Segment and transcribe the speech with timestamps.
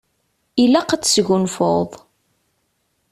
[0.63, 1.89] Ilaq ad tesgunfuḍ.